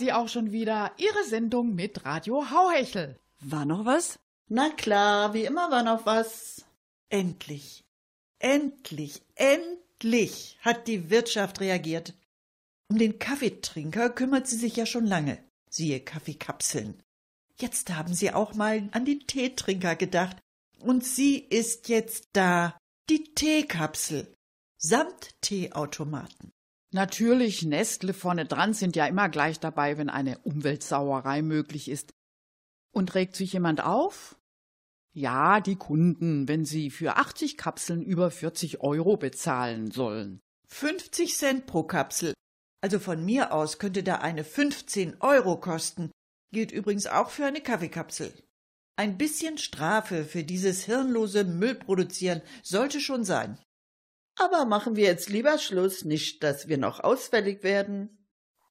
[0.00, 3.16] sie auch schon wieder, Ihre Sendung mit Radio Hauhechel.
[3.40, 4.18] War noch was?
[4.48, 6.64] Na klar, wie immer war noch was.
[7.08, 7.84] Endlich,
[8.40, 12.14] endlich, endlich hat die Wirtschaft reagiert.
[12.88, 15.38] Um den Kaffeetrinker kümmert sie sich ja schon lange.
[15.70, 17.00] Siehe Kaffeekapseln.
[17.60, 20.36] Jetzt haben sie auch mal an die Teetrinker gedacht.
[20.80, 22.76] Und sie ist jetzt da.
[23.08, 24.34] Die Teekapsel.
[24.78, 26.52] Samt Teeautomaten.
[26.92, 32.10] Natürlich, Nestle vorne dran sind ja immer gleich dabei, wenn eine Umweltsauerei möglich ist.
[32.92, 34.36] Und regt sich jemand auf?
[35.12, 40.40] Ja, die Kunden, wenn sie für 80 Kapseln über 40 Euro bezahlen sollen.
[40.68, 42.34] 50 Cent pro Kapsel.
[42.80, 46.10] Also von mir aus könnte da eine 15 Euro kosten.
[46.52, 48.32] Gilt übrigens auch für eine Kaffeekapsel.
[48.96, 53.58] Ein bisschen Strafe für dieses hirnlose Müllproduzieren sollte schon sein.
[54.42, 58.08] Aber machen wir jetzt lieber Schluss, nicht, dass wir noch ausfällig werden.